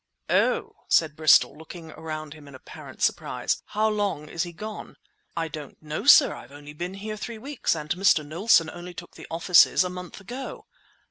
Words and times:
"Oh!" 0.31 0.77
said 0.87 1.15
Bristol, 1.15 1.55
looking 1.55 1.91
around 1.91 2.33
him 2.33 2.47
in 2.47 2.55
apparent 2.55 3.03
surprise: 3.03 3.61
"how 3.67 3.87
long 3.87 4.29
is 4.29 4.41
he 4.41 4.51
gone?" 4.51 4.95
"I 5.37 5.47
don't 5.47 5.79
know, 5.79 6.05
sir. 6.07 6.33
I've 6.33 6.51
only 6.51 6.73
been 6.73 6.95
here 6.95 7.15
three 7.17 7.37
weeks, 7.37 7.75
and 7.75 7.91
Mr. 7.91 8.25
Knowlson 8.25 8.71
only 8.71 8.95
took 8.95 9.13
the 9.13 9.27
offices 9.29 9.83
a 9.83 9.91
month 9.91 10.19
ago." 10.19 10.65